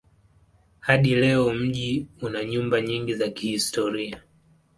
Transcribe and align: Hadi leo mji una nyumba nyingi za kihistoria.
Hadi 0.79 1.15
leo 1.15 1.53
mji 1.53 2.07
una 2.21 2.43
nyumba 2.45 2.81
nyingi 2.81 3.13
za 3.15 3.29
kihistoria. 3.29 4.21